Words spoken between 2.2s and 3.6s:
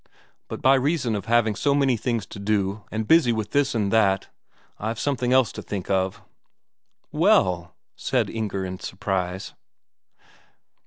to do, and busy with